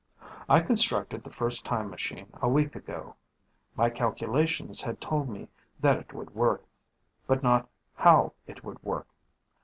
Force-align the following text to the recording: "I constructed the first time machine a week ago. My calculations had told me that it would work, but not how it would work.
"I 0.49 0.61
constructed 0.61 1.23
the 1.23 1.29
first 1.29 1.63
time 1.63 1.91
machine 1.91 2.29
a 2.41 2.49
week 2.49 2.75
ago. 2.75 3.17
My 3.75 3.91
calculations 3.91 4.81
had 4.81 4.99
told 4.99 5.29
me 5.29 5.47
that 5.79 5.99
it 5.99 6.11
would 6.11 6.33
work, 6.33 6.65
but 7.27 7.43
not 7.43 7.69
how 7.93 8.33
it 8.47 8.63
would 8.63 8.81
work. 8.81 9.05